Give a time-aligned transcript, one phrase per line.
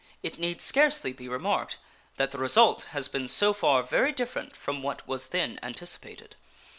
[0.23, 1.77] It need scarcely be remarked
[2.17, 6.35] that the result has been so far very different from what was then anticipated.